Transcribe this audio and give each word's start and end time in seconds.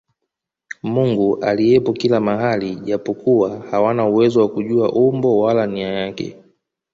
Mungu 0.83 1.39
aliyepo 1.43 1.93
kila 1.93 2.19
mahali 2.19 2.75
japokuwa 2.75 3.59
hawana 3.71 4.05
uwezo 4.05 4.39
wa 4.41 4.49
kujua 4.49 4.93
umbo 4.93 5.39
wala 5.39 5.67
nia 5.67 5.89
yake 5.89 6.35